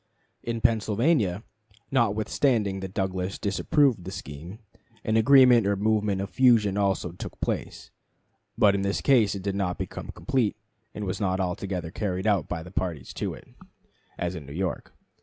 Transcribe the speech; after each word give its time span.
In 0.41 0.61
Pennsylvania, 0.61 1.43
notwithstanding 1.91 2.79
that 2.79 2.95
Douglas 2.95 3.37
disapproved 3.37 4.03
the 4.03 4.09
scheme, 4.09 4.57
an 5.03 5.15
agreement 5.15 5.67
or 5.67 5.75
movement 5.75 6.21
of 6.21 6.31
fusion 6.31 6.75
also 6.75 7.11
took 7.11 7.39
place; 7.39 7.91
but 8.57 8.73
in 8.73 8.81
this 8.81 8.99
case 8.99 9.35
it 9.35 9.43
did 9.43 9.53
not 9.53 9.77
become 9.77 10.07
complete, 10.09 10.57
and 10.95 11.05
was 11.05 11.21
not 11.21 11.39
altogether 11.39 11.91
carried 11.91 12.25
out 12.25 12.49
by 12.49 12.63
the 12.63 12.71
parties 12.71 13.13
to 13.13 13.35
it, 13.35 13.49
as 14.17 14.33
in 14.33 14.47
New 14.47 14.53
York. 14.53 14.91